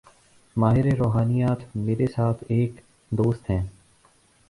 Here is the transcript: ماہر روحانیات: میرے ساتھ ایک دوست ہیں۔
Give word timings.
ماہر 0.55 0.85
روحانیات: 0.97 1.59
میرے 1.75 2.07
ساتھ 2.07 2.43
ایک 2.47 2.81
دوست 3.11 3.49
ہیں۔ 3.49 3.61